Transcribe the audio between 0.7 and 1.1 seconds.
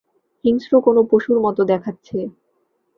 কোনো